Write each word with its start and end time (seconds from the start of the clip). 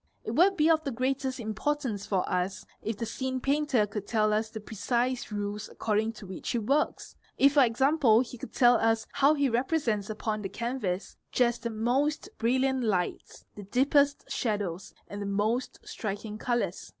It 0.23 0.31
would— 0.31 0.57
be 0.57 0.67
of 0.67 0.83
the 0.83 0.89
greatest 0.89 1.39
importance 1.39 2.07
for 2.07 2.27
us 2.27 2.65
if 2.81 2.97
the 2.97 3.05
scene 3.05 3.39
painter 3.39 3.85
could 3.85 4.07
tell 4.07 4.33
us 4.33 4.49
the— 4.49 4.59
precise 4.69 5.31
rules 5.31 5.69
according 5.69 6.13
to 6.13 6.25
which 6.25 6.49
he 6.49 6.57
works, 6.57 7.15
if 7.37 7.53
for 7.53 7.63
example 7.63 8.21
he 8.21 8.35
could 8.39 8.51
tell— 8.51 8.77
us 8.77 9.05
how 9.11 9.35
he 9.35 9.47
represents 9.47 10.09
upon 10.09 10.41
the 10.41 10.49
canvass 10.49 11.17
just 11.31 11.61
the 11.61 11.69
most 11.69 12.29
brilliant 12.39 12.83
lights, 12.83 13.45
the 13.55 13.61
deepest 13.61 14.25
shadows, 14.27 14.91
and 15.07 15.21
the 15.21 15.27
most 15.27 15.77
striking 15.83 16.39
colours. 16.39 16.89